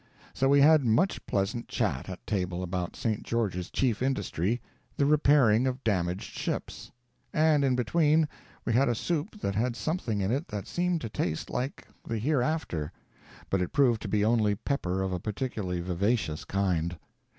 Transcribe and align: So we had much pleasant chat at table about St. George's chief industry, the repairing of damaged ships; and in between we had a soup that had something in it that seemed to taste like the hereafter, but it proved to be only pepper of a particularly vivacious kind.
So 0.33 0.49
we 0.49 0.61
had 0.61 0.83
much 0.83 1.23
pleasant 1.27 1.67
chat 1.67 2.09
at 2.09 2.25
table 2.25 2.63
about 2.63 2.95
St. 2.95 3.21
George's 3.21 3.69
chief 3.69 4.01
industry, 4.01 4.59
the 4.97 5.05
repairing 5.05 5.67
of 5.67 5.83
damaged 5.83 6.33
ships; 6.39 6.91
and 7.31 7.63
in 7.63 7.75
between 7.75 8.27
we 8.65 8.73
had 8.73 8.89
a 8.89 8.95
soup 8.95 9.39
that 9.41 9.53
had 9.53 9.75
something 9.75 10.19
in 10.19 10.31
it 10.31 10.47
that 10.47 10.65
seemed 10.65 11.01
to 11.01 11.09
taste 11.09 11.51
like 11.51 11.87
the 12.03 12.17
hereafter, 12.17 12.91
but 13.51 13.61
it 13.61 13.73
proved 13.73 14.01
to 14.01 14.07
be 14.07 14.25
only 14.25 14.55
pepper 14.55 15.03
of 15.03 15.13
a 15.13 15.19
particularly 15.19 15.81
vivacious 15.81 16.45
kind. 16.45 16.97